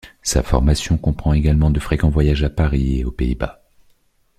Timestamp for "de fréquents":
1.69-2.09